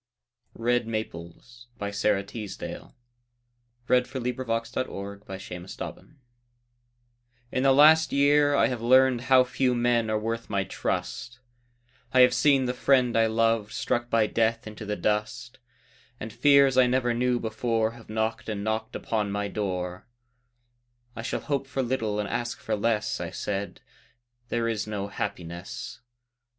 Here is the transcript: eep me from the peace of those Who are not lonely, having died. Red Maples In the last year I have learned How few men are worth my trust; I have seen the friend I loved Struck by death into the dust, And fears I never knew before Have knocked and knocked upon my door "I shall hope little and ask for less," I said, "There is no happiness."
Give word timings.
eep 0.55 0.87
me 0.87 1.03
from 1.03 1.27
the 1.29 1.35
peace 1.79 2.07
of 2.09 2.57
those 2.57 2.57
Who 3.85 3.93
are 3.93 3.99
not 3.99 4.13
lonely, 4.15 4.33
having 4.33 4.55
died. 4.67 4.87
Red 4.89 5.27
Maples 5.27 5.77
In 7.53 7.61
the 7.61 7.71
last 7.71 8.11
year 8.11 8.55
I 8.55 8.65
have 8.65 8.81
learned 8.81 9.21
How 9.21 9.43
few 9.43 9.75
men 9.75 10.09
are 10.09 10.17
worth 10.17 10.49
my 10.49 10.63
trust; 10.63 11.39
I 12.11 12.21
have 12.21 12.33
seen 12.33 12.65
the 12.65 12.73
friend 12.73 13.15
I 13.15 13.27
loved 13.27 13.71
Struck 13.73 14.09
by 14.09 14.25
death 14.25 14.65
into 14.65 14.85
the 14.87 14.95
dust, 14.95 15.59
And 16.19 16.33
fears 16.33 16.79
I 16.79 16.87
never 16.87 17.13
knew 17.13 17.39
before 17.39 17.91
Have 17.91 18.09
knocked 18.09 18.49
and 18.49 18.63
knocked 18.63 18.95
upon 18.95 19.31
my 19.31 19.49
door 19.49 20.07
"I 21.15 21.21
shall 21.21 21.41
hope 21.41 21.75
little 21.75 22.19
and 22.19 22.27
ask 22.27 22.59
for 22.59 22.75
less," 22.75 23.19
I 23.21 23.29
said, 23.29 23.81
"There 24.49 24.67
is 24.67 24.87
no 24.87 25.09
happiness." 25.09 26.01